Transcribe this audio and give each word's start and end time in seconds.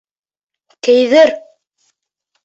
Кейҙер. 0.87 1.31